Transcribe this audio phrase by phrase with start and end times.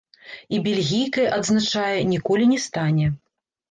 [0.57, 3.17] І бельгійкай, адзначае, ніколі не стане.